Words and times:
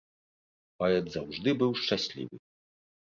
Паэт 0.79 1.05
заўжды 1.17 1.49
быў 1.63 1.71
шчаслівы. 1.83 2.37